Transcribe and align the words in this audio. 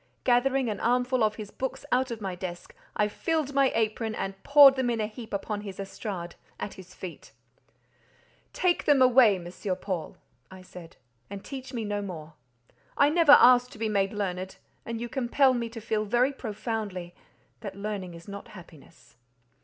Gathering 0.23 0.67
an 0.67 0.79
armful 0.79 1.23
of 1.23 1.35
his 1.35 1.51
books 1.51 1.85
out 1.91 2.09
of 2.09 2.21
my 2.21 2.33
desk, 2.33 2.73
I 2.95 3.07
filled 3.07 3.53
my 3.53 3.71
apron 3.75 4.15
and 4.15 4.41
poured 4.41 4.75
them 4.75 4.89
in 4.89 4.99
a 4.99 5.05
heap 5.05 5.31
upon 5.31 5.61
his 5.61 5.79
estrade, 5.79 6.33
at 6.59 6.73
his 6.73 6.95
feet. 6.95 7.33
"Take 8.51 8.85
them 8.85 8.99
away, 9.03 9.35
M. 9.35 9.45
Paul," 9.79 10.17
I 10.49 10.63
said, 10.63 10.95
"and 11.29 11.45
teach 11.45 11.71
me 11.71 11.85
no 11.85 12.01
more. 12.01 12.33
I 12.97 13.09
never 13.09 13.33
asked 13.33 13.71
to 13.73 13.77
be 13.77 13.89
made 13.89 14.11
learned, 14.11 14.55
and 14.87 14.99
you 14.99 15.07
compel 15.07 15.53
me 15.53 15.69
to 15.69 15.79
feel 15.79 16.05
very 16.05 16.33
profoundly 16.33 17.13
that 17.59 17.75
learning 17.75 18.15
is 18.15 18.27
not 18.27 18.47
happiness." 18.47 19.17